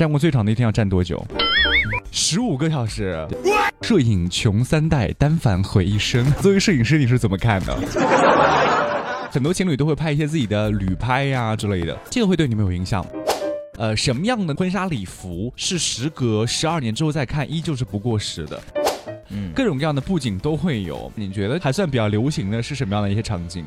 [0.00, 1.22] 站过最长的一天要站多久？
[2.10, 3.28] 十五个小时。
[3.82, 6.24] 摄影穷三代，单反毁一生。
[6.40, 7.76] 作为摄影师，你是怎么看的？
[9.30, 13.04] 很多情侣都会拍一些自己的旅拍呀之类的，这个会对你们有影响？
[13.76, 18.62] 呃，什么样的婚纱礼服是时隔十二年之后再看依旧是不过时的？
[19.28, 21.12] 嗯，各种各样的布景都会有。
[21.14, 23.66] 你觉得还算比较流行的是什么样的一些场景？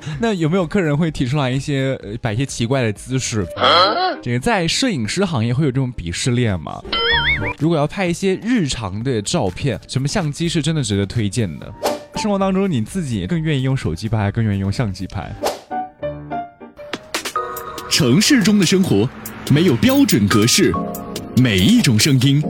[0.20, 3.46] 那有没有客人会提出来一些呃摆一些奇怪的姿势？
[4.22, 6.82] 这个在摄影师行业会有这种鄙视链吗？
[7.58, 11.72] 如果要拍一些日常的照片，什么相机是真的值得推荐的？
[12.16, 15.32] 生活当中你自己更愿意用手机拍，更愿意用相机拍？
[17.90, 19.08] 城市中的生活
[19.50, 20.72] 没有标准格式，
[21.36, 22.42] 每一种声音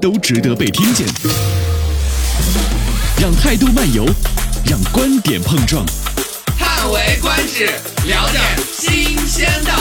[0.00, 1.06] 都值得被听见。
[3.20, 4.04] 让态度漫游，
[4.68, 5.84] 让观点碰撞。
[6.86, 7.64] 叹为观止，
[8.06, 9.72] 聊点新鲜的。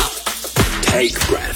[0.81, 1.53] Take breath.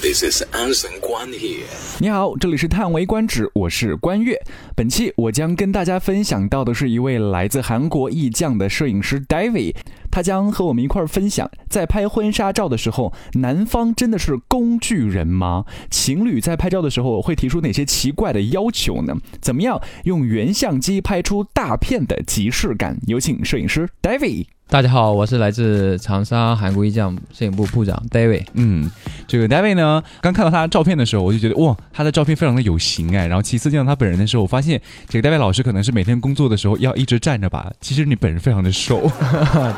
[0.00, 1.64] This is Anson Guan here。
[1.98, 4.40] 你好，这里是叹为观止，我是关悦。
[4.76, 9.74] 本期我将跟大家分享到的是一位来自韩国艺匠的摄影师 David，
[10.08, 15.64] 他将和我们一块儿分享，在拍婚纱照的时候，男方真的是工具人吗？
[15.90, 19.16] 情侣在拍照的时候会提出哪些奇怪的要求呢？
[19.40, 22.96] 怎么样用原相机拍出大片的即视感？
[23.08, 24.46] 有请摄影师 David。
[24.72, 28.46] 大家好，我是来自长沙韩国艺匠摄影部部长 David。
[28.54, 28.90] 嗯，
[29.28, 33.26] 这个 David 呢，刚看到他照片的时候，我就觉得哇，他的照片非常的有型哎。
[33.26, 37.70] 然后其次见到他本人的时候，我发现这个 David 老师可能是每天工作的时候要一直站着吧。
[37.82, 39.00] 其实你本人非常的瘦。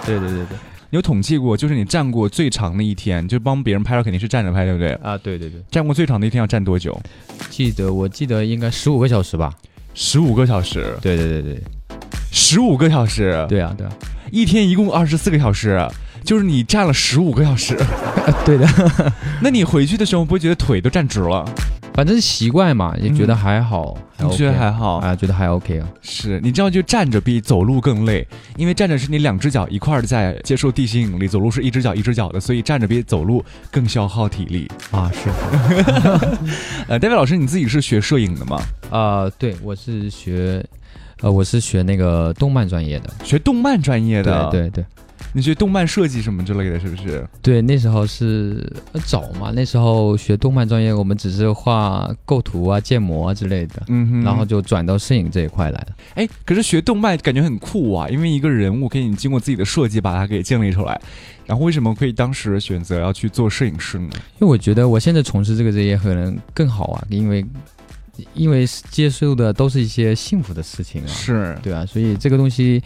[0.06, 0.56] 对对对对，
[0.90, 4.92] 有统计过，就是你站过最长的一天，就帮别人拍照肯定是站着拍，对不对？
[5.02, 6.96] 啊，对对对，站过最长的一天要站多久？
[7.50, 9.52] 记得我记得应该十五个小时吧。
[9.92, 10.96] 十五个小时。
[11.02, 11.62] 对对对对，
[12.30, 13.44] 十五个小时。
[13.48, 13.92] 对啊对啊。
[14.30, 15.86] 一天一共二十四个小时，
[16.24, 17.76] 就是你站了十五个小时。
[18.44, 18.66] 对的，
[19.42, 21.44] 那你回去的时候不会觉得腿都站直了？
[21.92, 23.96] 反正习惯嘛，也觉得还好。
[24.18, 25.14] 你觉得还好啊？
[25.14, 25.86] 觉得还 OK 啊？
[26.02, 28.26] 是你知道，就站着比走路更累，
[28.56, 35.08] 因为站着是你两只脚一块儿在接受地心引力，走路是一只脚一只脚的，所以站着比走路更消耗体力啊。
[35.12, 35.30] 是。
[36.88, 38.60] 呃，戴维老师，你自己是学摄影的吗？
[38.90, 40.64] 啊，对，我是学。
[41.24, 44.84] 呃，我是学那个动漫专业的，学动漫专业的，对对对，
[45.32, 47.26] 你学动漫设计什么之类的是不是？
[47.40, 48.70] 对，那时候是
[49.06, 55.88] 早嘛，那时候学动漫专业，我们只是画构图啊、建模啊之类的，嗯哼，然后就转到摄影这一块来了。
[56.16, 61.00] 哎，可是学动漫感觉很酷啊，因为一个人物可以经过自己的设计把它给建立出来，
[61.46, 64.10] 然后为什么可以当时选择要去做摄影师呢？
[64.12, 67.42] 因为我觉得我现在从事这个职业可能更好啊，因为。
[68.34, 71.58] 因为接受的都是一些幸福的事情啊，是。
[71.62, 72.82] 对啊，所以这个东西，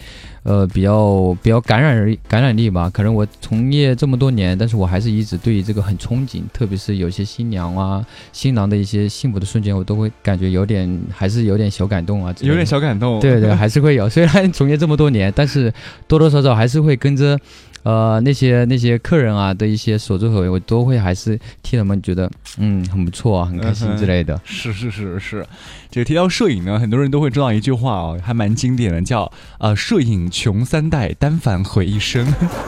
[0.49, 2.89] 呃，比较比较感染力感染力吧。
[2.89, 13.21] 可能我从业这么多年，但是我还是一直对于这个很憧憬，特别是有些新娘啊、新郎的一些幸福的瞬间，我都会感觉有点，还是有点小感动啊，有点小感动。
[13.21, 14.09] 对对，还是会有。
[14.09, 15.71] 虽然从业这么多年，但是
[16.07, 17.39] 多多少少还是会跟着。
[17.85, 22.29] 呃，那些那些客人啊的一些所作所为，我都会还是替他们觉得，
[22.59, 24.39] 嗯，很不错啊，很开心之类的。
[24.45, 25.47] 是是是是，
[25.89, 32.25] 这个提到摄影呢，很多人都会知道一句话哦，还蛮经典的，叫呃，摄影穷三代，单反毁一生。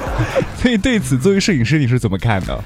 [0.59, 2.65] 所以对此，作为摄影师，你是怎么看的？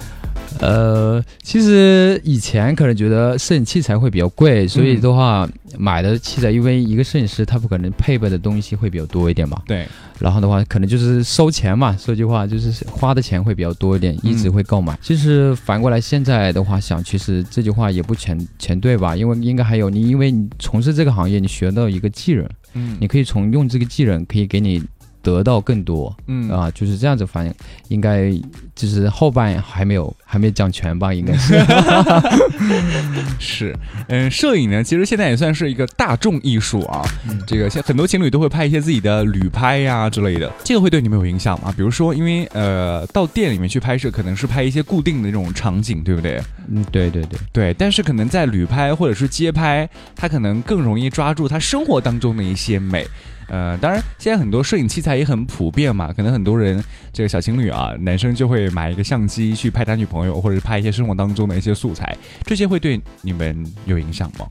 [0.60, 9.60] 呃，其实以前可能觉得摄影器材会比较贵，所以的话买的器材，因为一个摄影师他不可能配备的东西会比较多一点嘛。
[9.66, 9.86] 对。
[10.20, 14.96] 然后的话，可能就是收钱嘛，说句话就是花的钱会比较多一点，一直会购买。
[15.02, 19.14] 其实反过来现在的话想，其实这句话也不全全对吧？
[19.16, 24.80] 因为应该还有你，因为你从事这个行业，你学到一个技能，嗯，你可以从用这个技能可以给你。
[25.24, 26.48] 得到更多，嗯。
[26.50, 27.52] 啊，就是这样子，反正
[27.88, 28.30] 应该
[28.76, 31.34] 就是后半还没有还没讲全吧，应该。
[31.36, 31.54] 是。
[33.40, 33.76] 是，
[34.08, 37.02] 嗯，摄影呢，其实现在也算是一个大众艺术啊，
[37.46, 41.72] 这个像很多情侣都会拍一些自己的旅拍呀之类的，这个会对你们有影响吗？
[41.76, 46.40] 比如说，因为呃，到店里面去拍摄，可能是拍一些固定的那种场景，对不对？
[46.68, 47.38] 嗯，对对对。
[47.52, 53.06] 对，但是可能在旅拍或者是街拍，他可能更容易抓住他生活当中的一些美。
[53.48, 56.82] 呃，当然，现在很多摄影器材也很普遍嘛，可能很多人
[57.12, 64.46] 这个小情侣啊，男生就会买一个相机去拍他女朋友，或者是拍一些生活当中的一些素材，这些会对你们有影响吗？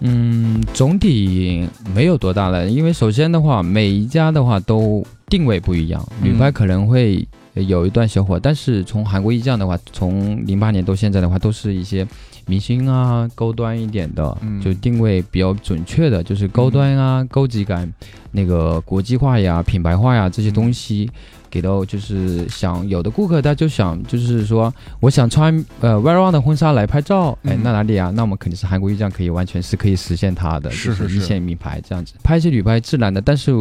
[0.00, 12.06] 嗯，总体没有多大的，因为首先的话，每一家的话都定位不一样，旅拍可能会有一段小火，但是从韩国艺匠的话，从零八年到现在的话，都是一些。
[12.46, 17.92] 明星啊，高端一点的，就定位比较准确的，就是高端啊，高级感，
[18.30, 21.10] 那个国际化呀、品牌化呀这些东西，
[21.52, 28.10] 给到就是想有的顾客他就想就是说我想穿呃 Very One 的婚纱来拍照，哎嗯，那哪里啊？
[28.14, 33.52] 那我们肯定是韩国艺匠可以完全是可以实现它的，是是就是一线名牌这样子，拍一些旅拍自然的，但是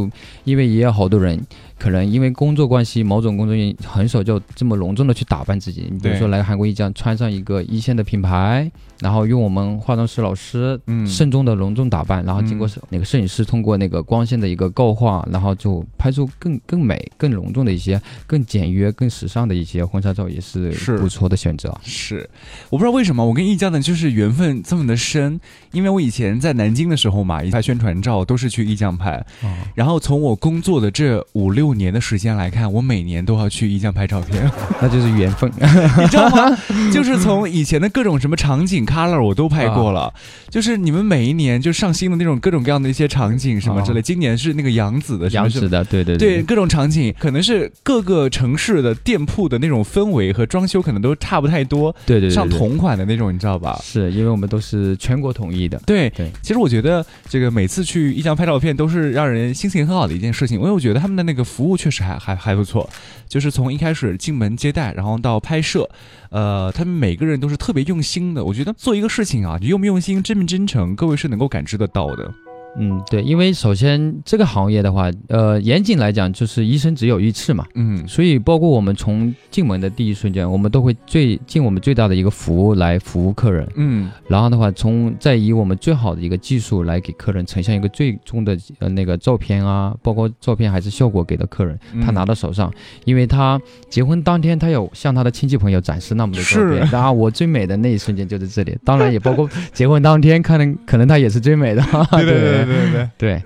[0.46, 1.38] 因为也有好多人。
[1.82, 5.88] 可能因为工作关系，某种工作原因，很少就这么隆重的去打扮自己。
[5.90, 21.76] 你比如说来韩国艺匠，穿上一个一线的品牌，然后用我们化妆师老师嗯慎重的隆重打扮，然后经过那个摄影师通过那个光线的一个构画，然后就拍出更更美、更隆重的一些、更简约、更时尚的一些婚纱照，也是是不错的选择。
[21.84, 22.30] 是，
[22.70, 25.40] 我不知道为什么我跟艺匠呢就是缘分这么的深，
[25.72, 34.50] 因为我以前在南京的时候嘛，一拍宣传照都是去艺匠拍，哦，然后从我工作的这五六年的时间来看，我每年都要去艺匠拍照片，
[34.80, 35.52] 那就是缘分。
[35.98, 36.58] 你知道吗？
[36.94, 40.14] 就是从以前的各种什么场景 color 我都拍过了，
[40.50, 45.30] 就是你们每一年就上新的那种各种各样的一些场景什么之类，今年是那个杨紫的。
[45.30, 53.80] 杨紫的，对对对各种场景，可能是各个城市的店铺的那种氛围和装修可能都差不太多，对对对，上对同款的那种，你知道吧？
[53.84, 55.82] 是因为我们都是全国统一的。
[55.86, 62.90] 对对其实我觉得这个每次去一江拍照片都是让人心情很好的一件事情，因为我觉得他们的那个服务确实还还还不错，
[63.28, 65.90] 就是从一开始进门接待，然后到拍摄，
[66.30, 68.44] 呃，他们每个人都是特别用心的。
[68.44, 72.32] 我觉得做一个事情啊，你用不用心，真不真诚，各位是能够感知得到的。
[72.78, 92.72] 嗯，对，因为首先这个行业的话，呃，严谨来讲就是一生只有一次嘛，嗯，所以包括我们从进门的第一瞬间，我们都会最尽我们最大的一个服务来服务客人，嗯，然后的话，从再以我们最好的一个技术来给客人呈现一个最终的呃那个照片啊，包括照片还是效果给到客人，他拿到手上，
[93.06, 93.60] 因为他
[93.90, 103.44] 结婚当天他有向他的亲戚朋友展示那么多照片，然后， 我最美的那一瞬间就在这里，当然也包括结婚当天，可能可能他也是最美的，对对对对对对， 对，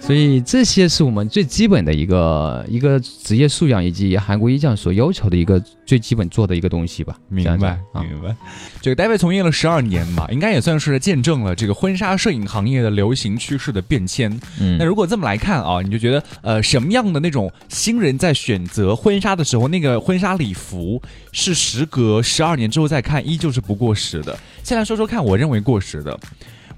[0.00, 7.16] 所以这些是我们最基本的一个一个职业素养以及韩国艺匠所要求的一个最基本做的一个东西吧。
[7.28, 8.34] 明白啊，明白。
[8.80, 14.30] 这个 David 从业了十二年嘛，应该也算是见证了这个婚纱摄影行业的流行趋势的变迁。
[14.58, 21.00] 嗯那如果这么来看啊，你就觉得呃，什么样的那种新人在选择婚纱的时候，那个婚纱礼服
[21.32, 24.36] 是时隔十二年之后再看，依旧是不过时的。
[24.62, 26.18] 先来说说看，我认为过时的。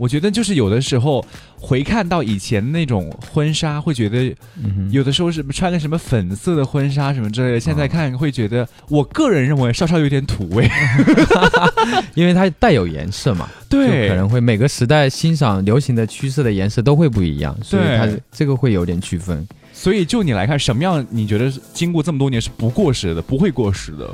[0.02, 1.24] 我觉得就是有的时候
[1.56, 10.68] 回看到以前那种婚纱，会觉得嗯有的时候是穿个什么粉色的婚纱什么之类的，现在看会觉得，我个人认为稍稍有点土味。
[12.16, 19.46] 因为它带有颜色嘛， 对可能会每个时代欣赏流行的趋势的颜色都会不一样，所以它这个会有点区分。
[19.72, 24.10] 所以就你来看，什么样你觉得经过这么多年是不过时的，不会过时的？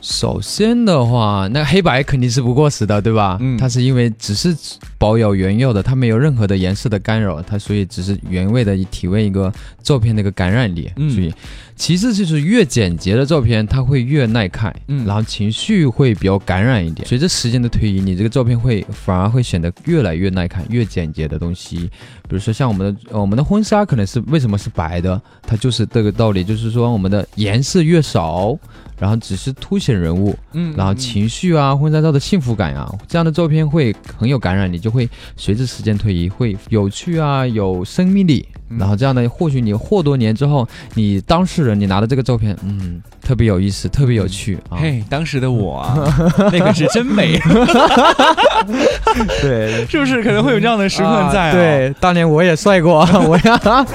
[0.00, 3.38] 首先的话，那黑白肯定是不过时的，对吧？
[3.40, 4.56] 嗯它是因为只是
[5.02, 9.52] 保有原有的，它没有任何的颜色的干扰，它所以只是原味的体味一个
[9.82, 10.88] 照片的一个感染力。
[10.94, 11.34] 嗯所以，
[11.74, 17.04] 其次就是越简洁的照片，它会越耐看，嗯然后情绪会比较感染一点。
[17.08, 21.90] 随着时间的推移，你这个照片会反而会显得越来越耐看，越简洁的东西。
[22.28, 28.56] 比如说像我们的呃我们的婚纱可能是为什么是白的，它就是这个道理，就是说我们的颜色越少，
[28.98, 38.46] 然后只是凸显人物，嗯然后情绪啊，婚纱照的幸福感啊，这样的照片会很有感染力，就会随着时间推移会有趣啊，有生命力。
[38.68, 44.78] 嗯然后这样呢，或许你或多年之后，你当事人你拿的这个照片，嗯，特别有意思，特别有趣啊。
[44.80, 45.94] 嘿，当时的我啊，
[46.50, 47.38] 那个是真美，
[49.42, 50.22] 对，是不是？
[50.22, 53.86] 可能会有这样的时刻在、啊对，当年我也帅过， 我呀，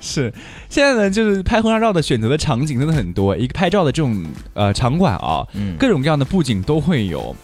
[0.00, 0.32] 是。
[0.68, 7.34] 现在呢，就是拍婚纱照的选择的场景真的很多，一个拍照的这种呃场馆啊，嗯，各种各样的布景都会有，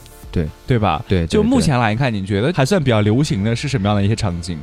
[0.45, 1.03] 对对吧？
[1.09, 4.59] 对，对就目前来看，你觉得还算比较流行的是什么样的一些场景？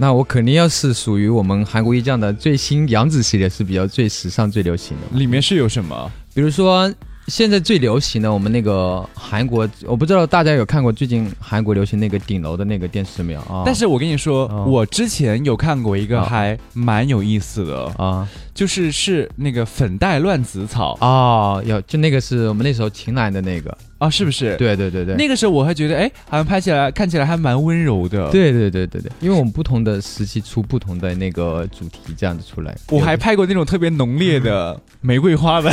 [0.00, 5.18] 那我肯定要是属于我们韩国艺匠的最新杨紫系列是比较最时尚、最流行的。
[5.18, 6.10] 里面是有什么？
[6.32, 6.92] 比如说
[7.26, 13.62] 现在最流行的，我们那个韩国，我不知道大家有看过最近韩国流行那个顶楼的那个电视没有啊？
[13.66, 18.26] 但是我跟你说，哦我之前有看过一个哦还蛮有意思的，啊
[18.58, 32.76] 就是是那个粉黛乱子草哦，有就那个是我们那时候秦岚的那个，啊，是不是？，对对对对，那个时候我还觉得，哎，好像拍起来看起来还蛮温柔的。，对对对对对，因为我们不同的时期出不同的那个主题，这样子出来。
[32.88, 35.70] 我还拍过那种特别浓烈的玫瑰花的。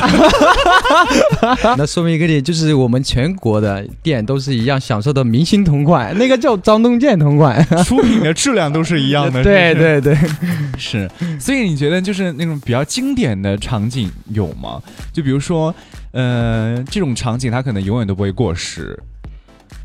[1.75, 7.65] 那说明一个点，就是我们全国的店都是一样享受的明星同款，那个叫张东健同款。
[7.83, 9.41] 出品的质量都是一样的。
[9.43, 10.15] 对对对，
[10.77, 14.81] 是，所以你觉得就是那种比较经典的场景有吗？
[15.13, 15.73] 就比如说，
[16.11, 18.99] 呃，这种场景它可能永远都不会过时。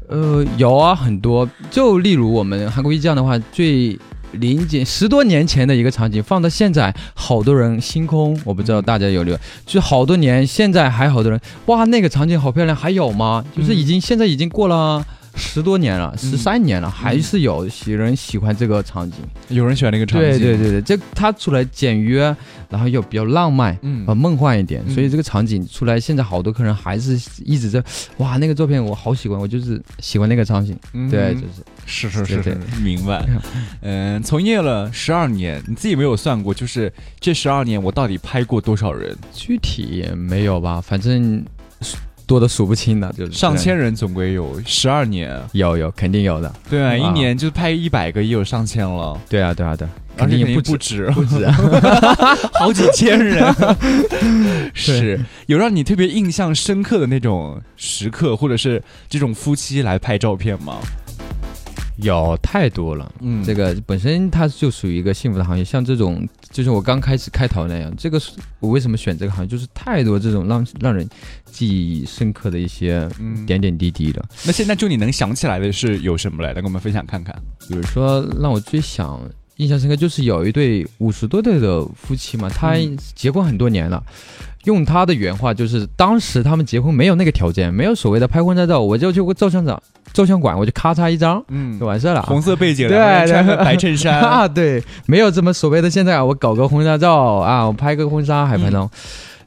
[0.08, 1.48] 呃，有啊，很多。
[1.70, 3.96] 就例如我们韩国艺匠的话，最
[4.32, 13.44] 零几十多年前的一个场景，放到现在，好多人星空，我不知道大家有没有，就好多年，现在还好多人，哇，那个场景好漂亮，还有吗？
[13.56, 15.06] 就是已经现在已经过了。
[15.34, 19.18] 十多年了，十三年了，还是有些人喜欢这个场景。
[19.48, 20.28] 有人喜欢那个场景。
[20.30, 22.34] 对对对对，这它出来简约，
[22.68, 27.82] 然后又比较浪漫，嗯，梦幻一点，所以这个场景出来，现在好多客人还是一直在，
[28.18, 30.78] 哇，那个照片我好喜欢，我就是喜欢那个场景。
[31.10, 31.40] 对，就
[31.86, 33.26] 是是是是，明白。
[33.82, 39.16] 嗯， 从业了十二年，你自己没有算过，就是这十二年我到底拍过多少人？
[39.32, 41.44] 具体没有吧，反正。
[42.30, 46.54] 多的数不清的，就是上千人，总归有十二年，有有肯定有的。
[46.70, 49.20] 对啊，一年就拍一百个，也有上千了。
[49.28, 51.44] 对啊，对啊，对，肯定不不止不止，
[52.54, 53.52] 好几千人。
[54.72, 60.76] 是有让你特别印象深刻的那种时刻，或者是这种夫妻来拍照片吗？
[62.02, 71.08] 有太多了，嗯，这个本身它就属于一个幸福的行业，像这种就是我刚开始开头那样，这个是我为什么选这个行业，就是太多这种让让人
[71.46, 73.08] 记忆深刻的一些
[73.46, 74.24] 点点滴滴了。
[74.44, 76.50] 那现在就你能想起来的是有什么来？
[76.50, 77.32] 来跟我们分享看看。
[77.68, 79.20] 比如说让我最想
[79.58, 82.74] 印象深刻，就是有一对五十多岁的夫妻嘛，他
[83.14, 84.02] 结婚很多年了，
[84.64, 89.80] 用他的原话就是，当时他们结婚没有那个条件，没有所谓的拍婚纱照，我就去照相馆。
[90.12, 92.22] 照相馆，我就咔嚓一张，嗯，就完事了。
[92.22, 98.90] 红色背景，对，穿个白衬衫 啊，对，没有这么所谓的现在我搞个婚纱照啊，我拍个婚纱还拍到，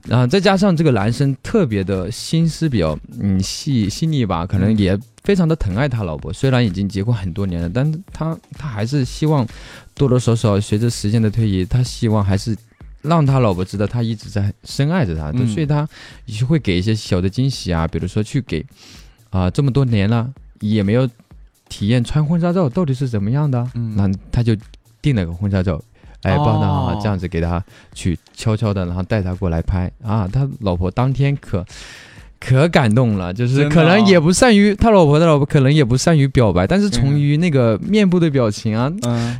[0.08, 6.32] 然后再加上这个男生特别的心思比较嗯细细腻吧，可能也非常的疼爱他老婆。
[6.32, 9.46] 虽然已经结婚很多年了，但他他还是希望
[9.93, 12.55] 多多少少随着时间的推移，他希望还是
[13.01, 15.86] 让他老婆知道他一直在深爱着他，所以他
[16.25, 18.65] 也会给一些小的惊喜啊，比如说去给
[19.29, 20.29] 啊这么多年了。
[20.72, 21.10] 也没有
[21.67, 24.55] 体验穿婚纱照到底是怎么样的，嗯，那他就
[25.01, 25.82] 订了个婚纱照，
[26.22, 29.91] 哎，帮他这样子给他去悄悄的，然后带他过来拍。
[30.01, 31.65] 啊，他老婆当天可。
[32.46, 38.92] 可感动了，就是可能也不善于他老婆的老婆可能也不善于表白，但是从于那个面部的表情啊，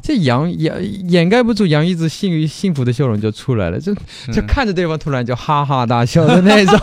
[0.02, 0.74] 这杨掩
[1.12, 3.94] 掩盖不住杨一直幸幸福的笑容就出来了，就
[4.32, 6.80] 就看着对方突然就哈哈大笑的那种，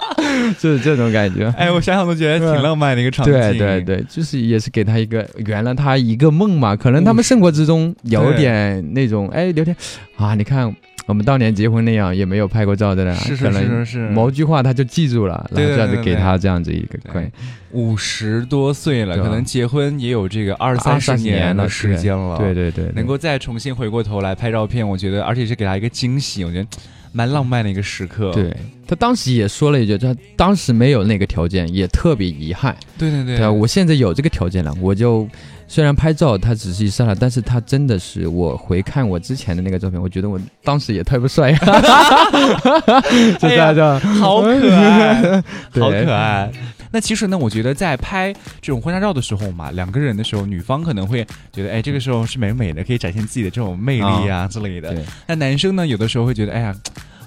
[0.58, 1.52] 就是这种感觉。
[1.56, 3.34] 哎，我想想都觉得挺浪漫的一个场景。
[3.34, 9.76] 对对对，就是也是给他一个圆了他一个梦嘛，可能他们生活之中有点那种哎聊天
[10.16, 10.74] 啊，你看。
[11.08, 17.32] 我们当年结婚那样也没有拍过照的呢，是是是是，某句话他就记住了，然后这样子给他这样子一个关，
[17.70, 26.68] 五十多岁了，可能结婚也有这个二三十年的时间了，对对对，能够再重新回过头来拍照片，我觉得而且是给他一个惊喜，我觉得
[27.12, 28.30] 蛮浪漫的一个时刻。
[28.32, 28.54] 对
[28.86, 32.76] 他当时也说了一句，他当时没有那个条件，也特别遗憾。
[32.98, 35.26] 对对对，对我现在有这个条件了，我就。
[35.70, 41.58] 虽然拍照他只是一刹那，但是他真的是我回看我之前的那个照片，我觉得我当时也太不帅了，
[43.38, 45.42] 就这样，好可爱，
[45.78, 46.50] 好可爱。
[46.90, 48.32] 那其实呢，我觉得在拍
[48.62, 51.22] 这种婚纱照的时候嘛，两个人的时候，女方可能会
[51.52, 54.96] 觉得，哎，这个时候是美美的，可以展现自己的这种魅力啊之类的。
[55.26, 56.74] 那男生呢，有的时候会觉得，哎呀。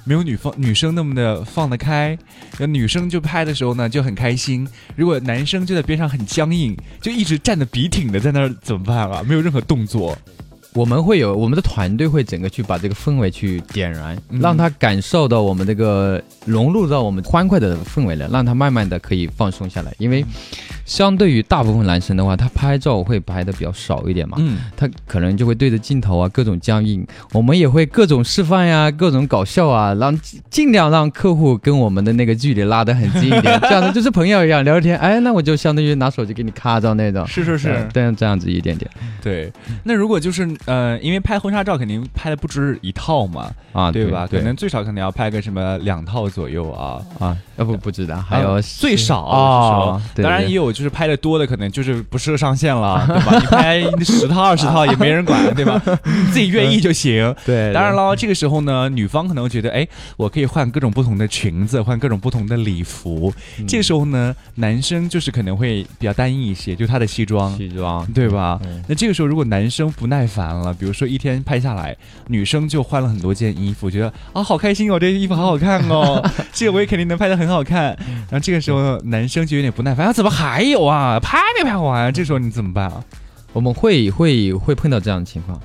[0.03, 2.17] 没有女方女生那么的放得开，
[2.59, 4.67] 那女生就拍的时候呢就很开心。
[4.95, 9.23] 如果男生就在边上很僵硬，就一直站得笔挺的在那儿怎么办啊？
[9.23, 10.17] 没有任何动作。
[10.73, 19.93] 我们会有我们的团队会整个去把这个氛围去点燃，让他感受到我们这个融入到我们欢快的氛围了，让他慢慢的可以放松下来。
[19.97, 20.23] 因为
[20.91, 27.07] 相对于大部分男生的话，他拍照会拍的比较少一点嘛，嗯，他可能就会对着镜头啊各种僵硬。
[27.31, 30.13] 我们也会各种示范呀，各种搞笑啊，让
[30.49, 34.97] 尽量让客户跟我们的那个距离拉得很近一点，这样子就是朋友一样聊天。
[34.97, 38.91] 哎，那我就相当于拿手机给你咔照那种，是是是，这样这样子一点点。
[39.23, 39.49] 对，
[39.83, 40.41] 那如果就是。
[40.65, 44.27] 呃，因为拍婚纱照肯定拍的不止一套嘛，啊，对吧？
[44.27, 53.39] 可能最少可能要拍个什么两套左右啊啊，要不不知道，还有最少啊，当然也有就是拍的多的，可能就是不适合上限了， 对吧？
[53.39, 55.81] 你拍十套二十套也没人管，对吧？
[56.33, 57.33] 自己愿意就行。
[57.45, 63.33] 对，当然了，这个时候呢，女方可能会觉得，哎，我可以换各种不同的裙子，换各种不同的礼服。
[63.67, 68.59] 这个时候呢，男生就是可能会比较单一一些，就他的西装，西装，对吧？
[68.87, 70.51] 那这个时候如果男生不耐烦。
[70.51, 71.95] 了，比如说一天拍下来，
[72.27, 76.21] 女生就换了很多件衣服，觉得啊好开心哦，这个衣服好好看哦，
[76.51, 77.95] 这个我也肯定能拍的很好看。
[78.29, 81.19] 然后这个时候男生就有点不耐烦，啊怎么还有啊？
[81.19, 82.11] 拍没拍完？
[82.11, 83.03] 这时候你怎么办啊？
[83.53, 85.59] 我们会会会碰到这样的情况，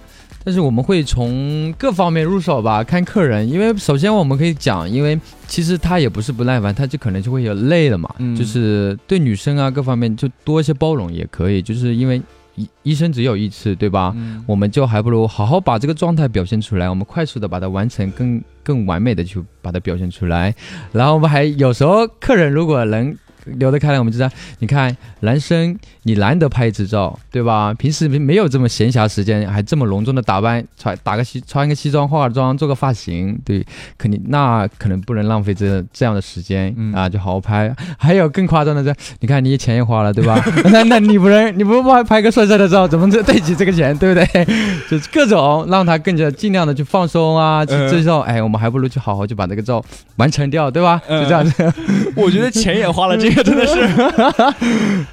[0.45, 3.49] 但是我们会从各方面入手吧，看客人。
[3.49, 12.21] 因为首先我们可以讲，因为其实他也不是不耐烦，他就可能就会有累了嘛，就是对女生啊各方面就多一些包容也可以，就是因为。
[12.59, 14.15] 一一生只有一次，对吧？
[14.17, 20.55] 嗯我们就还不如好好把这个状态表现出来，我们快速的把它完成，更更完美的去把它表现出来。
[20.91, 23.15] 然后我们还有时候客人如果能
[23.59, 27.73] 留得开来，我们就这样，你看男生你难得拍一次照，对吧？
[27.75, 33.65] 平时没没有这么闲暇时间，还这么隆重的打扮，穿打个西穿个西装，化个妆，做个发型，对，
[33.97, 37.75] 肯定那可能不能浪费这这样的时间、嗯啊，就好好拍。
[37.99, 40.43] 还有更夸张的是，你看你钱也花了，对吧？
[40.71, 44.45] 那那你不能你不拍拍个帅帅的照，怎么对对起这个钱，对不对？
[44.91, 49.85] 就是各种让他更加尽量的去放松啊，去嗯这时候，哎，我们还不如去好好去把这个照
[50.17, 51.01] 完成掉，对吧？
[51.09, 51.73] 就这样子。
[52.17, 53.87] 我觉得钱也花了，这个真的是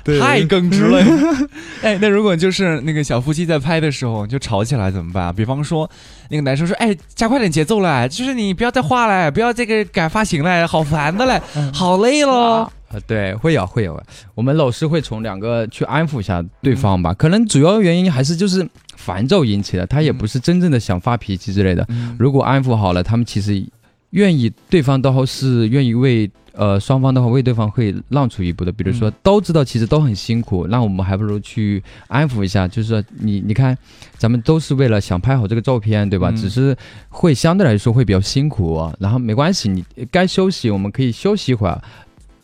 [0.19, 1.03] 太耿直了。
[1.83, 5.33] 哎，那如果就是那个小夫妻在拍的时候就吵起来怎么办？
[5.35, 5.89] 比方说，
[6.29, 11.41] 那个男生说：“哎，加快点节奏了，就是你不要再画了，不要这个改发型了，好烦的嘞，
[11.73, 12.61] 好累了。
[12.89, 14.01] 啊，对，会有会有，
[14.35, 21.85] 我们老师会从两个去安抚一下对方吧，可能主要原因还是就是烦躁引起的，他也不是真正的想发脾气之类的。
[21.89, 23.65] 嗯如果安抚好了，他们其实
[24.13, 28.72] 愿意，对方都是愿意为呃双方的话为对方会让出一步的。
[28.72, 33.77] 比如说嗯都知道其实都很辛苦，那我们还不如去安抚一下，就是说你你看，
[34.17, 36.29] 咱们都是为了想拍好这个照片，对吧？
[36.29, 36.77] 嗯只是
[37.10, 41.82] 会相对来说会比较辛苦、啊，然后没关系，你该休息我们可以休息一会儿。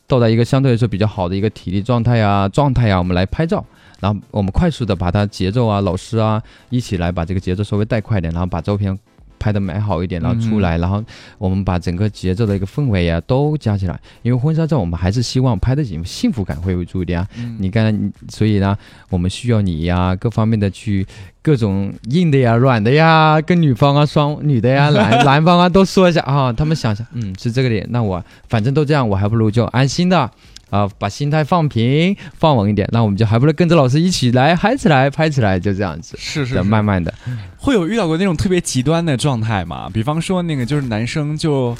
[0.07, 3.63] 到达一个相对来说比较好的一个体力状态呀、状态呀，我们来拍照，
[3.99, 8.97] 然后我们快速的把它节奏啊、老师啊一起来把这个节奏稍微带快一点，然后把照片
[9.39, 11.03] 拍的蛮好一点，然后出来，然后
[11.37, 13.99] 我们把整个节奏的一个氛围啊都加起来。
[14.21, 17.27] 因为婚纱照我们还是希望拍的幸幸福感会为主一点啊。
[17.37, 18.77] 嗯你刚才所以呢，
[19.09, 21.05] 我们需要你呀，各方面的去
[21.41, 30.29] 各种硬的呀、软的呀，跟女方啊、双女的呀、 男男方啊都说一下啊，他们想想，嗯，是这个点，那我反正都这样，我还不如就安心的。
[30.69, 37.13] 啊，把心态放平、放稳一点，那我们就还不如跟着老师一起来嗨起来、拍起来，就这样子，是是是慢慢的。
[37.57, 39.89] 会有遇到过那种特别极端的状态吗？
[39.93, 41.75] 比方说那个就是男生就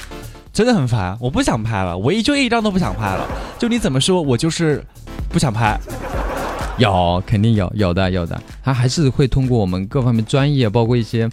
[0.52, 3.26] 真的很烦，我不想拍了，我一就一张都不想拍了，
[3.58, 4.84] 就你怎么说我就是
[5.28, 5.78] 不想拍。
[6.78, 8.40] 有，肯定有，有的，有的。
[8.62, 11.28] 他还是会通过我们各方面专业，包括一些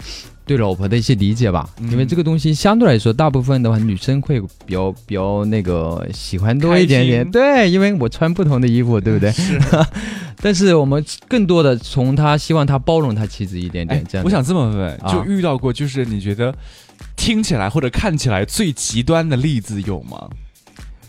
[0.47, 1.69] 对老婆的一些理解吧。
[1.81, 7.29] 嗯因为这个东西相对来说，大部分的话，女生会比较比较那个喜欢多一点点。
[7.29, 9.29] 对，因为我穿不同的衣服，对不对？
[9.31, 9.59] 是，
[10.41, 14.25] 但是我们更多的从他希望他包容他妻子一点哎点，这样。
[14.25, 16.53] 我想这么问，啊就遇到过就是你觉得
[17.15, 20.27] 听起来或者看起来最极端的例子有吗？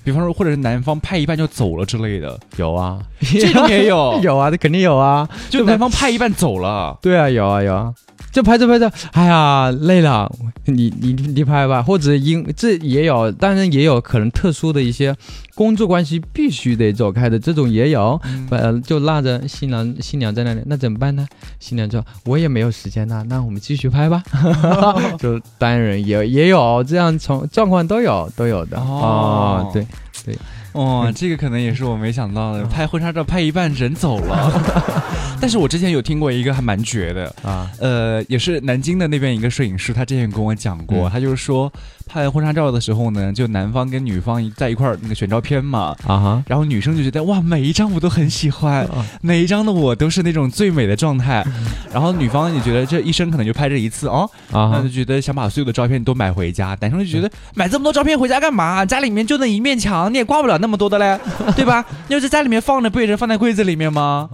[0.05, 5.29] 比方说，或者是男方拍一半就走了之类的，有啊，这种也有， 有啊，这肯定有啊。
[5.51, 6.97] 就男方拍一半走了。
[7.03, 7.93] 对啊，有啊有啊，
[8.33, 10.31] 就拍着拍着，哎呀累了，
[10.67, 15.15] 你你你拍吧，或者因这也有，当然也有可能特殊的一些
[15.55, 18.47] 工作关系必须得走开的这种也有，嗯。
[18.51, 21.27] 呃，就拉着新郎新娘在那里，那怎么办呢？
[21.61, 24.23] 新娘说我也没有时间呐，那我们继续拍吧，
[25.19, 28.79] 就单人也也有这样从状况都有都有的。
[28.79, 29.71] 哦。
[29.73, 29.87] 对，
[30.25, 30.39] 对，
[30.73, 34.53] 哦， 这个可能也是我没想到的，拍婚纱照拍一半人走了。
[35.41, 37.71] 但是我之前有听过一个还蛮绝的，啊。
[37.79, 41.11] 呃，也是南京的那边一个摄影师，他之前跟我讲过，嗯。
[41.11, 41.73] 他就是说
[42.09, 46.43] 拍婚纱照的时候呢，就男方跟女方在一块儿那个选照片嘛，啊哈。
[46.47, 51.47] 然后女生就觉得哇，每一张我都很喜欢，啊每一张的我都是那种最美的状态，
[51.93, 58.85] 然后女方也觉得这一生可能就拍这一次哦，啊就觉得想把所有的照片都买回家，男生就觉得买这么多照片回家干嘛？
[58.87, 61.21] 家里面就那一面墙，你也挂不了那么多的嘞，
[61.55, 61.85] 对吧？
[62.09, 64.29] 你 要在家里面放着，不也是放在柜子里面吗？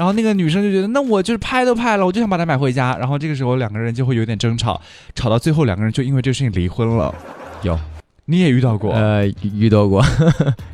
[0.00, 2.96] 啊然后那个女生就觉得，那我就是拍都拍了，我就想把它买回家。
[2.96, 4.80] 然后这个时候两个人就会有点争吵，
[5.14, 7.14] 吵到最后两个人就因为这个事情离婚了。
[7.62, 7.78] 有。
[8.24, 8.94] 你也遇到过？
[8.94, 10.02] 呃，遇到过，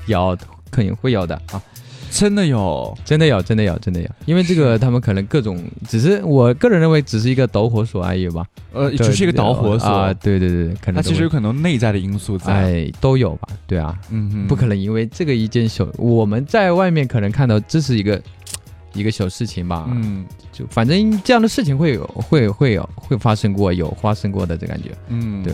[0.07, 0.39] 有
[0.71, 1.61] 肯定会有的啊，
[2.11, 2.97] 真的有。
[3.05, 5.59] 真的有，真的有，真的有，因为这个他们可能各种，
[5.89, 12.53] 只是我个人认为只是一个导火索而已吧，呃，对只是一个导火索，啊，对对对，可能它其实有可能内在的因素在。
[12.53, 18.21] 哎都有吧，对啊，嗯哼，不可能因为这个一件小，我们在外面可能看到这是一个
[18.97, 20.25] 一个小事情吧，嗯。
[20.53, 25.53] 就反正这样的事情会有，会会有会发生过，有发生过的这感觉，嗯，对，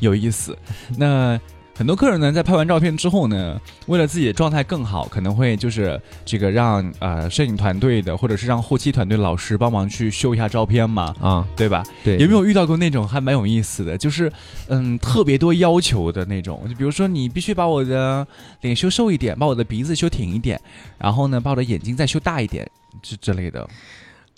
[0.00, 0.54] 有意思。
[0.98, 1.40] 那
[1.76, 11.84] 很多客人呢，在拍完照片之后呢，为了自己的状态更好，可能会就是这个让呃摄影团队的，或者是让后期团队老师帮忙去修一下照片嘛，啊，对吧？
[12.02, 14.32] 对，有没有遇到过那种还蛮有意思的，就是
[14.68, 16.66] 嗯特别多要求的那种？
[16.66, 18.26] 就比如说你必须把我的
[18.62, 20.58] 脸修瘦一点，把我的鼻子修挺一点，
[20.96, 22.66] 然后呢把我的眼睛再修大一点，
[23.02, 23.68] 之之类的。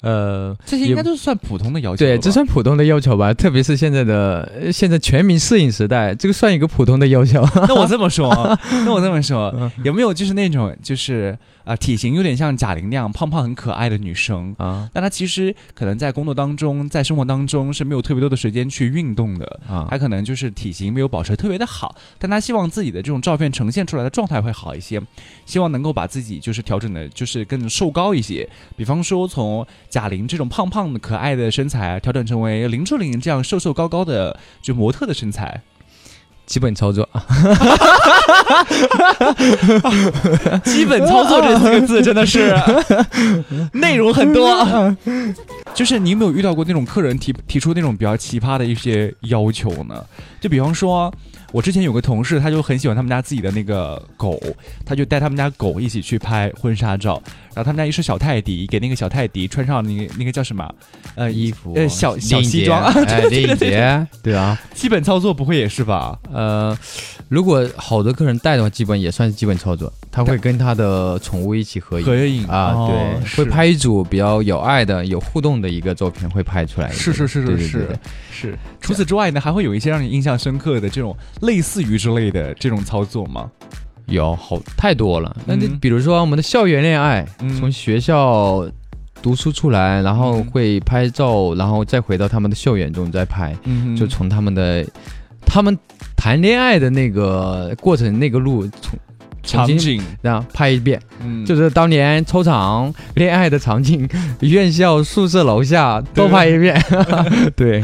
[0.03, 2.21] 呃，这些应该都是算普通的要求对，吧。
[2.23, 3.35] 这算普通的要求吧？
[3.35, 7.45] 特别是现在的呃现在全民摄影时代，这个算一个普通的要求。
[7.67, 8.29] 那我这么说，
[8.85, 11.37] 那我这么说嗯，有没有就是那种就是
[11.69, 14.57] 啊、体型有点像贾玲那样胖胖很可爱的女生？
[14.57, 24.99] 啊但她其实可能在工作当中，在生活当中是没有特别多的时间去运动的，啊她可能就是体型没有保持特别的好，但她希望自己的这种照片呈现出来的状态会好一些，
[25.45, 28.49] 希望能够把自己就是调整的，就是更瘦高一些。
[28.75, 35.61] 比方说从贾玲这种胖胖的可爱的身材，调整成为林志玲这样瘦瘦高高的就模特的身材。
[36.49, 37.23] 基本操作啊，
[40.65, 42.57] 基本操作这四个字真的是
[43.75, 44.97] 内容很多。
[45.75, 50.03] 就是你有没有遇到过那种客人提提出那种比较奇葩的一些要求呢？
[50.41, 51.13] 就比方说，
[51.53, 54.39] 我之前有个同事，他就很喜欢他们家自己的那个狗，
[54.85, 57.23] 他就带他们家狗一起去拍婚纱照。
[57.55, 60.73] 然后他们家一只小泰迪，给那个小泰迪穿上那个那个叫什么？
[61.17, 66.19] 呃，衣服呃小小西装， 哎， 领结，对啊，基本操作不会也是吧？
[66.33, 66.77] 呃，
[67.29, 69.93] 如果好的客人带的话，基本也算是基本操作。
[70.11, 76.91] 他会跟他的宠物一起合影合影啊，哦对，是会拍一组比较有爱的、有互动的一个作品，会拍出来。
[76.91, 77.99] 是是是是是对对对对
[78.31, 78.59] 是。
[78.81, 83.51] 除此之外呢，还会有一些让你印象深刻的这种类似于之类的这种操作吗？
[84.07, 85.37] 有好太多了。
[85.45, 88.67] 那就嗯比如说我们的校园恋爱，嗯从学校
[89.21, 94.83] 读书出来，然后嗯会拍照，然后再回到他们的校园中再拍，嗯就从他们的
[95.47, 95.79] 他们
[96.17, 98.99] 谈恋爱的那个过程那个路从
[99.43, 101.01] 场景，然后拍一遍。
[101.21, 104.09] 嗯就是当年操场恋爱的场景，
[104.41, 106.79] 院校宿舍楼下都拍一遍。
[107.57, 107.83] 对，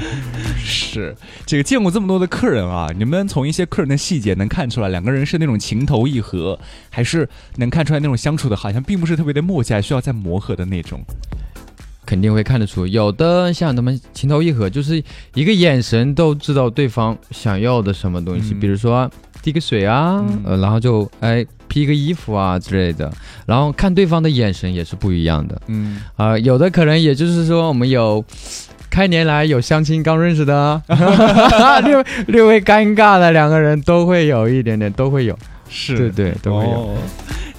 [0.58, 6.58] 是这个见过这么多的客人啊，你们从一些客人的细节能看出来，两个人是那种情投意合，
[6.90, 11.00] 还是能看出来那种相处的好像并不是特别的默契，还需要再磨合的那种？
[12.04, 15.02] 肯定会看得出，有的像他们情投意合，就是
[15.34, 18.60] 一个眼神都知道对方想要的什么东西，嗯。
[18.60, 19.10] 比如说
[19.42, 20.42] 递个水啊，嗯。
[20.44, 23.12] 呃，然后就哎披个衣服啊之类的，
[23.46, 25.60] 然后看对方的眼神也是不一样的。
[25.66, 28.24] 嗯，啊、有的可能也就是说我们有。
[28.90, 30.80] 开年来有相亲刚认识的，
[31.82, 35.36] 略略微尴尬的两个人都会有一点点，都会有，
[35.68, 35.96] 是。
[35.96, 36.70] 对对，都会有。
[36.70, 36.94] 哦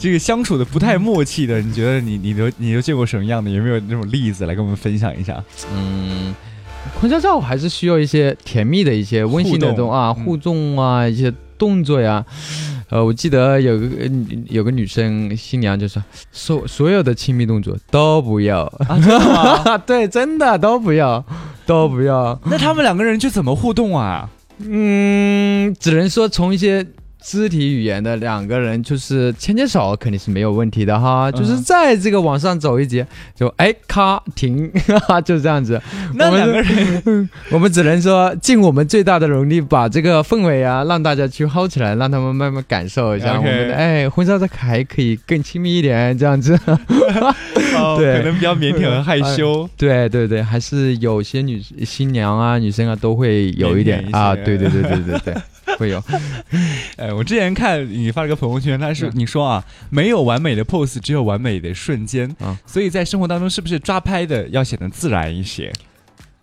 [0.05, 3.49] 这个相处的不太默契的，你觉得你你都你都见过什么样的？
[3.49, 5.43] 有没有那种例子来跟我们分享一下？
[5.73, 6.31] 嗯，
[7.01, 12.23] 婚纱照还是需要一些甜蜜的一些温馨的这种啊互动啊，一些动作呀。
[12.91, 14.09] 呃，我记得有个呃
[14.47, 18.71] 有个女生新娘就说，所所有的亲密动作都不要？
[19.87, 21.25] 对，真的都不要，
[21.65, 22.39] 都不要。
[22.45, 24.29] 那他们两个人就怎么互动啊？
[24.59, 26.85] 嗯，只能说从一些
[27.27, 31.31] 肢体语言的两个人，就是牵牵手肯定是没有问题的哈。
[31.31, 34.71] 就是嗯在这个往上走一节，就哎咔停，
[35.25, 35.81] 就这样子。
[36.13, 46.55] 那两个人 我们只能说尽我们最大的努力，把这个氛围啊，让大家去 hold 起来，让他们慢慢感受一下我们的哎婚纱照还可以更亲密一点，这样子。
[47.75, 49.67] 哦对可能比较腼腆和害羞。
[49.75, 55.33] 对对对，还是有些女新娘啊、女生啊都会有一点啊，对对对对对对，
[55.79, 56.03] 会有。
[56.97, 62.29] 哎，我之前看你发了个朋友圈，他是嗯你说啊，没有完美的 pose，只有完美的瞬间。
[62.39, 65.71] 啊所以在生活当中，是不是抓拍的要显得自然一些？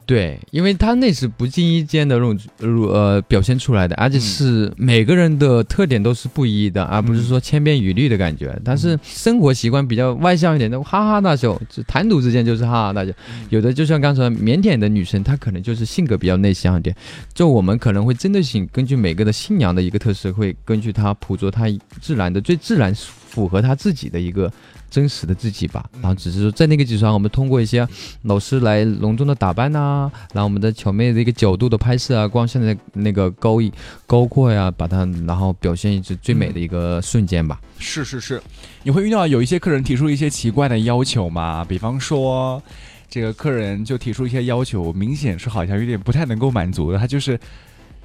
[0.05, 8.61] 对，因为他那是不经意间的那种呃表现出来的，而且是每个人的特点都是不一的，而不是说千篇一律的感觉。
[8.65, 13.13] 但是生活习惯比较外向一点的，哈哈大笑，就谈吐之间就是哈哈大笑。
[13.49, 16.95] 有的就像刚才腼腆的女生，她可能就是性格比较内向一点。
[17.33, 21.67] 就我们可能会针对性根据每个的新娘的一个特色，会根据她捕捉她
[22.01, 22.95] 自然的最自然
[23.33, 24.53] 符合他自己的一个。
[24.93, 27.89] 真实的自己吧，然后只是说在那个基础上，我们通过一些
[28.25, 33.73] 老师来隆重的打扮呐、然后我们的巧妹的一个角度的拍摄啊，光线的那个高一
[34.07, 37.59] 高阔呀，把它然后表现一直最美的一个瞬间吧。
[37.79, 38.43] 是是是，
[38.83, 41.65] 你会遇到有一些客人提出一些奇怪的要求吗？
[41.67, 42.63] 比方说，
[43.09, 47.41] 这个客人就提出一些要求，明显是好像有点不太能够满足的，他就是。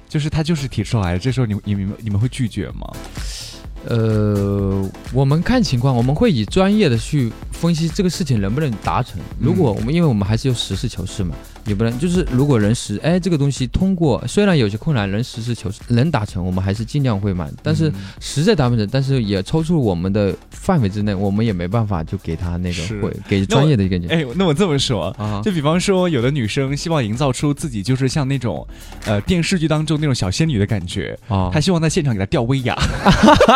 [0.08, 2.90] 就是他就是提出来的，这时候你你们你们会拒绝吗？
[3.86, 9.20] 呃，我们看情况，我们会以专业的去分析这个事情能不能达成。
[9.40, 25.08] 如果我们因为我们还是有实事求是嘛，也不能就是如果能实哎这个东西通过，虽然有些困难能实事求是能达成，我们还是尽量会满，但是嗯实在达不成，但是也超出我们的范围之内，我们也没办法就给他那个会给专业的一个哎，那我这么说。
[25.18, 25.42] 啊。
[25.44, 28.66] 就比方说，有的女生希望营造出自己就是像那种，
[29.04, 32.76] 呃，电视剧当中那种小仙女的感觉，啊她希望在现场给她吊威亚。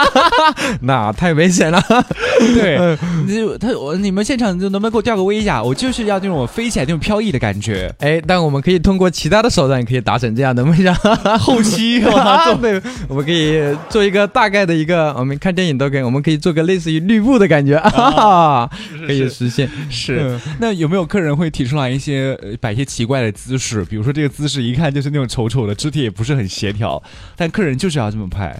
[0.82, 1.82] 那太危险了。
[2.54, 5.62] 对，就她我你们现场就能不能给我吊个威亚？
[5.62, 7.91] 我就是要那种飞起来那种飘逸的感觉。
[7.98, 10.94] 哎，但我们可以通过其他的手段，也可以达成这样的梦想。
[11.38, 18.68] 后期我啊， 操，对，我们可以做一个大概的一个，我们看电影都可以，我们可以做个类似于绿布的感觉，啊，
[19.07, 19.68] 可以实现。
[19.90, 20.38] 是。
[20.59, 23.85] 那有没有客人会提出来一些呃摆一些奇怪的姿势？
[23.85, 27.02] 比如说这个姿势一看就是那种丑丑的，肢体也不是很协调，
[27.37, 28.57] 但客人就是要这么拍，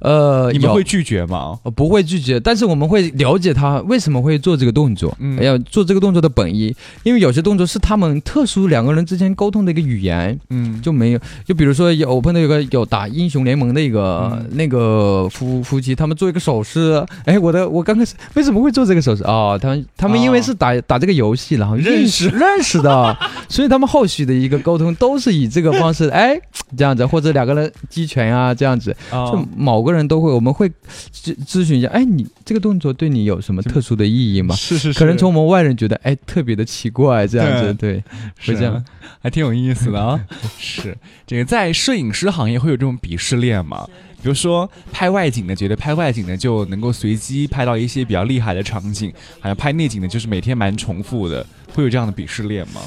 [0.00, 1.58] 呃，你们会拒绝吗？
[1.62, 5.38] 呃不会拒绝，但是我们会了解他为什么会做这个动作，嗯。
[5.42, 10.38] 要做这个动作的本意，因为有些动作是他们特殊两个人之间沟通的一个语言。
[10.50, 14.48] 嗯，就没有，就比如说有我碰到有个有打英雄联盟的一个、嗯。
[14.52, 19.22] 那个夫夫妻，他们做一个手势，哎，我的我刚开始为什么会做这个手势？
[19.24, 22.78] 哦，他们他们因为是打、打这个游戏，然后认识认识。
[22.82, 23.16] 的，
[23.48, 26.38] 所以他们后续的一个沟通都是以这个方式，哎，
[26.76, 30.68] 这样子，或者两个人击拳啊，这样子，啊就某个人都会，我们会
[31.12, 34.54] 咨咨询一下，哎，你这个动作对你有什么特殊的意义吗？
[34.56, 38.02] 是是是，可能从我们外人觉得，哎，特别的奇怪，这样子，对，
[38.38, 38.84] 是会这样，
[39.20, 40.18] 还挺有意思的啊。
[40.58, 40.96] 是
[41.26, 43.88] 这个在摄影师行业会有这种鄙视链吗？
[44.20, 52.80] 比如说拍外景的，觉得拍外景的就能够随机拍到一些比较厉害的场景，好像拍内景的就是每天蛮重复的，会有这样的鄙视链吗？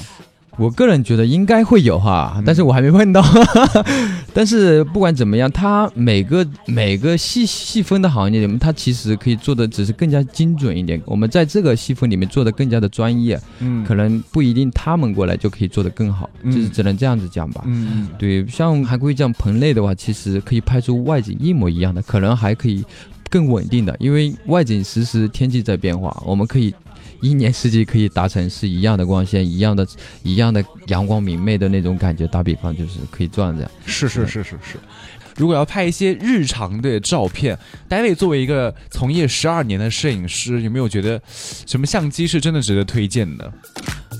[0.58, 3.22] 我个人觉得应该会有哈，嗯但是我还没问到。
[4.34, 11.00] 但是不管怎么样，它每个每个细细分的行业里面，它其实可以做的只是更加精准一点。
[11.04, 17.62] 我们在这个细分里面做的更加的专业，嗯可能不一定他们过来就可以做得更好，嗯就是只能这样子讲吧。
[17.66, 22.84] 嗯对，像还可以这样棚内的话，其实可以拍出外景一模一样的，可能还可以
[23.28, 26.74] 更稳定的，因为外景实时天气在变化，我们可以
[27.22, 29.86] 一年四季可以达成是一样的光线，一样的、
[30.22, 32.26] 一样的阳光明媚的那种感觉。
[32.26, 33.56] 打比方就是可以这样。
[33.86, 34.76] 是是是是是。
[35.38, 37.58] 如果要拍一些日常的照片
[37.88, 41.20] ，David 作为一个从业十二年的摄影师，有没有觉得
[41.66, 43.50] 什么相机是真的值得推荐的？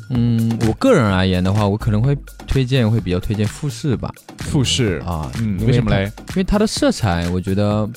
[0.09, 4.11] 嗯，我个人而言的话，我可能会推荐会比较推荐富士吧。
[4.39, 6.11] 富士，啊，嗯，为什么嘞？
[6.31, 7.89] 因为它的色彩，我觉得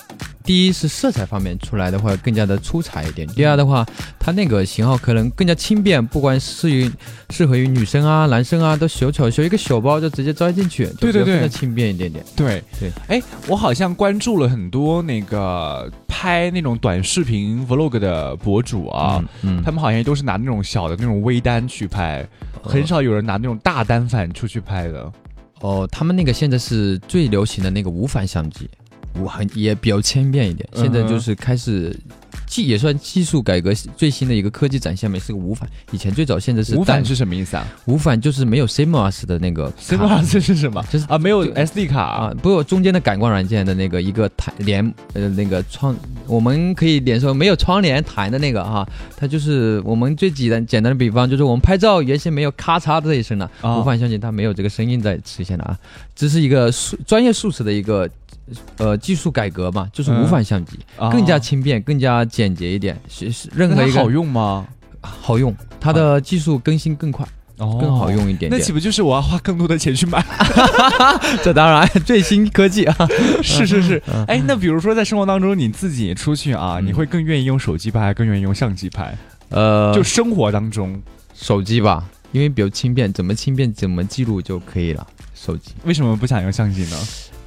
[0.45, 3.85] 第一是色彩方面出来的话更加的出彩一点，第二的话，
[4.19, 6.89] 它那个型号可能更加轻便，不管适于
[7.31, 12.23] 适合于女生啊、男生啊，都小巧，小一个小包就直接装进去，对对对更加轻便一点点。
[12.35, 22.25] 对对，哎，我好像关注了很多那个拍那种短视频 vlog 的博主啊，嗯，他们好像都是拿那种小的那种微单去拍，
[22.61, 25.11] 很少有人拿那种大单反出去拍的。
[25.61, 28.69] 哦，他们那个现在是最流行的那个无反相机，
[29.19, 30.67] 无很也比较千变一点。
[30.73, 31.95] 现在就是开始
[32.47, 35.67] 技也算技术改革最新的一个科技展现嘛，是个无反。
[35.91, 40.83] 以前最早现在是无反是什么意思啊无反就是没有 CMOS 的那个？CMOS 是什么？
[40.91, 45.95] 就是啊，没有 SD 卡啊，不过中间的感光软件的那个一个弹连呃那个窗，
[46.27, 55.77] 我们可以连说没有窗帘弹的那个哈，它就是我们最简单简单的比方，就是我们拍照原先没有咔嚓的这一声的，啊无反相机它没有这个声音在实现的啊，
[56.13, 58.09] 这是一个数专业术词的一个。
[58.77, 64.67] 呃，技术改革嘛，就是无反相机，啊更加轻便，更加简洁一点，是是任何一个好用吗？
[65.01, 67.25] 好用，它的技术更新更快，
[67.57, 68.11] 哦更好。
[68.11, 68.71] 用一点点那岂。
[68.71, 70.23] 不就是我要花更多的钱去买？
[71.43, 72.95] 这当然最新科技啊，
[73.41, 74.01] 是是是。
[74.27, 79.15] 哎，那比如说在生活当中你自己出去啊，嗯你会更愿意用手机拍，还更愿意用相机拍？
[79.49, 81.01] 呃，就生活当中，
[81.33, 85.05] 手机吧，因为比较轻便，怎么轻便怎么记录就可以了。
[85.33, 86.97] 手机，为什么不想用相机呢？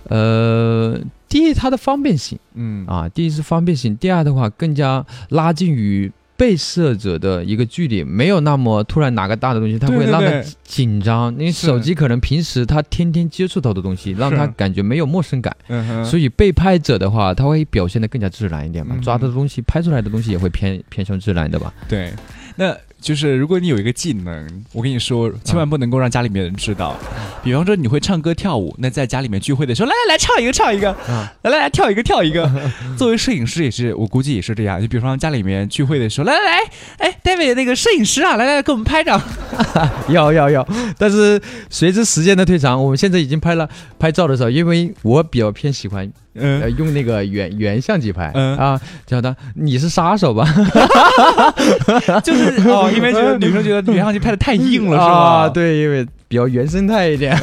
[0.08, 2.38] 呃，第一它的方便性。
[2.54, 2.86] 嗯。
[2.86, 10.30] 啊，第一是方便性，第二的话更加拉近与被摄者的一个距离，没有那么突然拿个大的东西，它会让他
[10.62, 11.32] 紧张。
[11.32, 19.02] 因为手机可能平时他天天接触到的东西，让他感觉没有陌生感，嗯，所以被拍者的话，他会表现得更加自然一点嘛，嗯。
[19.02, 21.74] 抓的东西拍出来的东西也会偏偏向自然的吧。
[21.88, 22.12] 对，
[22.54, 26.96] 那就是如果你有一个技能，我跟你说，千万不能够让家里面人知道。
[27.42, 32.50] 比方说你会唱歌跳舞，那在家里面聚会的时候，来来来唱一个唱一个，啊来来来跳一个跳一个。
[32.98, 34.80] 作为摄影师也是，我估计也是这样。
[34.80, 36.58] 就比方家里面聚会的时候，来来来，
[36.98, 39.20] 哎，David 那个摄影师啊，来来给我们拍张。
[40.10, 40.66] 要要要，
[40.98, 50.44] 但是随着时间的推长，我们现在已经拍了拍照的时候，因为我比较偏喜欢呃嗯，用那个原原相机拍，嗯啊，叫他你是杀手吧？
[52.24, 55.04] 就是哦，因为觉得女生觉得原相机拍的太硬了，是吧？
[55.06, 57.36] 啊，，对，因为比较原生态一点。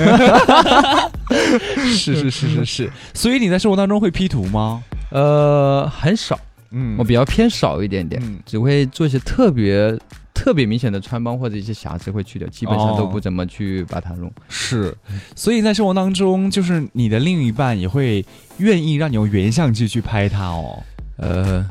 [1.93, 4.81] 是是是是是，所以你在生活当中会 P 图吗？
[5.11, 6.37] 呃，很少，
[6.71, 9.97] 嗯我比较偏少一点点，嗯只会做一些特别
[10.35, 14.31] 特别明显的穿帮或者一些瑕疵会去掉，基本上都哦不怎么去把它弄。
[14.49, 14.95] 是，
[15.35, 18.23] 所以在生活当中，就是你的另一半也会
[18.57, 20.83] 愿意让你用原相机去拍他哦。
[21.17, 21.67] 呃，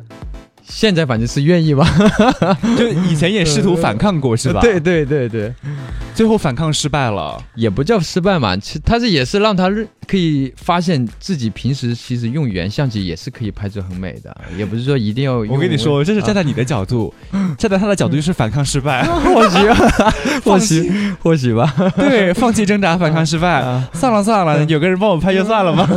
[0.62, 1.86] 现在反正是愿意吧，
[2.76, 4.60] 就以前也试图反抗过是吧？
[4.62, 5.54] 对，对对对，
[6.14, 7.42] 最后反抗失败了。
[7.54, 9.70] 也不叫失败嘛，其实他是也是让他
[10.06, 15.38] 可以发现自己平时其实用原相机也是可以拍出很美的，也不是说一定要。
[15.38, 17.12] 我跟你说，这是站啊在你的角度，
[17.58, 19.04] 站在他的角度就是反抗失败。
[19.34, 19.58] 或许
[20.44, 23.62] 或许或许吧，对，放弃挣扎，反抗失败。
[23.92, 25.88] 算了算了，有个人帮我拍就算了吧。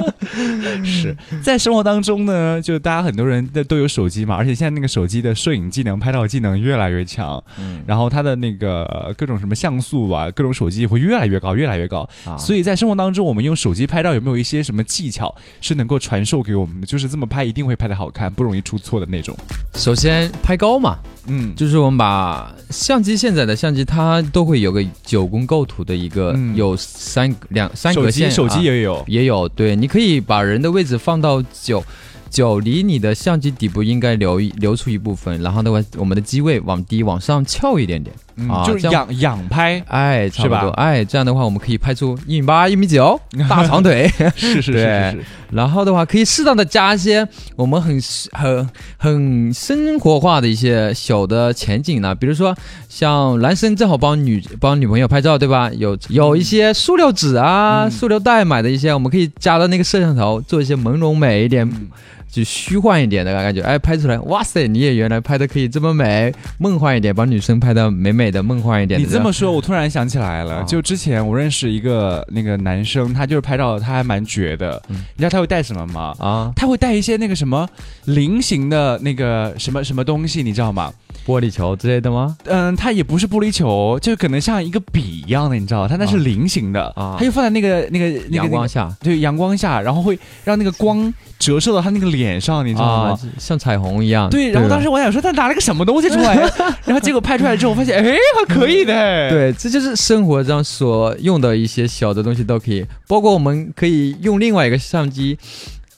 [0.84, 12.08] 是在生活当中呢，就大家很多人的都有手机嘛，而且现在那个手机的摄影技能、拍照技能越来越强，嗯然后他的那个呃各种什么像素啊，各种手机会越来越高，越来越高。
[12.24, 16.86] 啊所以在生活当中，我们用手机拍照有没有一些什么技巧是能够传授给我们的？
[16.86, 19.36] 就是这么拍一定会拍的好看，不容易出错的那种。
[19.74, 29.04] 首先拍高嘛，嗯，就是我们把相机现在的相机它都会有个九宫构图的一个，嗯有三两三手格线，机手机啊也有。
[29.06, 31.82] 也有，对，你可以把人的位置放到九。
[32.30, 47.26] 九离你的相机底部应该留一留出一部分，然后的话，我们的机位往低往上翘一点点，嗯啊就是仰仰拍，哎，差不是吧多，哎，这样的话我们可以拍出一米八、一米九 大长腿，是是是是是，然后的话可以适当的加一些
[47.56, 48.00] 我们很
[48.32, 52.56] 很很生活化的一些小的前景呢，比如说
[52.88, 55.70] 像男生正好帮女帮女朋友拍照，对吧？
[55.76, 57.90] 有有一些塑料纸啊、嗯。
[57.90, 61.68] 塑料袋买的一些，我们可以加到那个摄像头，做一些朦胧美一点。
[61.68, 61.88] 嗯
[62.30, 69.00] 就虚幻一点的感觉，哎，拍出来，哇塞，你也原来拍的可以这么美，梦幻一点，把女生拍的美美的，梦幻一点。
[69.00, 74.80] 你这么说，我突然想起来了，啊就之前我认识一个那个男生，他就是拍照，他还蛮绝的。
[74.88, 76.14] 嗯你知道他会带什么吗？
[76.18, 77.68] 啊，他会带一些那个什么
[78.04, 80.92] 菱形的那个什么什么东西，你知道吗？
[81.26, 82.36] 玻璃球之类的吗？
[82.44, 93.10] 嗯，它也不是玻璃球，就可能像一个笔一样的，你知道，它那是啊菱形的，啊它就放在那个那个那个阳光下对阳光下，然后会让那个光折射到他那个脸上，你知道吗？
[93.10, 94.28] 啊，像彩虹一样。
[94.30, 96.36] 对，然后当时我想说他拿了个什么东西出来，
[96.84, 98.92] 然后结果拍出来之后发现，哎，还可以的，，
[99.30, 105.38] 对，这就是生活中所用的一些小的东西都可以，包括我们可以用另外一个相机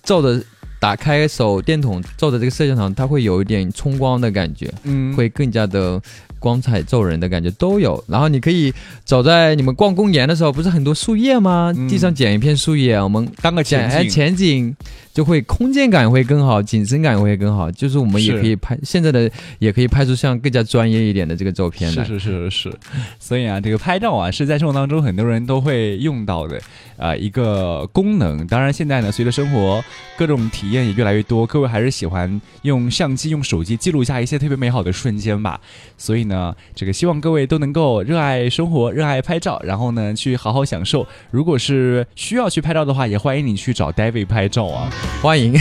[0.03, 0.43] 照着。
[0.83, 6.03] 打开手电筒照着这个摄像头，它会有一点冲光的感觉，嗯，会更加的
[6.43, 8.03] 光彩照人的感觉都有。
[8.09, 8.75] 然后你可以
[9.05, 11.73] 走在你们逛公园的时候，不是很多树叶吗？
[11.77, 14.77] 嗯地上捡一片树叶，我们当个前哎前景，前景
[15.15, 17.71] 就会空间感会更好，景深感会更好。
[17.71, 22.05] 就是我们也可以拍现在的也可以拍出像更加专业一点的这个照片来。
[22.05, 22.79] 是是是是，
[23.21, 26.61] 所以啊，这个拍照啊，是在生活当中很多人都会用到的
[26.97, 28.47] 啊、一个功能。
[28.47, 29.85] 当然，现在呢，随着生活
[30.17, 35.61] 各种体验也越来越多，各位还是喜欢用相机、用手机记录下一些特别美好的瞬间吧。
[35.99, 41.07] 所以呢，这个希望各位都能够热爱生活，热爱拍照，然后呢，去好好享受。
[41.31, 44.91] 如果是需要去拍照的话，也欢迎你去找 David 拍照啊。
[45.21, 45.53] 欢迎，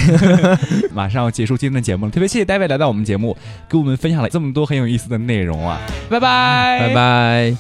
[0.96, 3.36] 马上要结束今天的节目了，特别谢谢 David 来到我们节目，
[3.68, 5.80] 给我们分享了这么多很有意思的内容啊！
[6.10, 7.58] 拜拜，拜拜。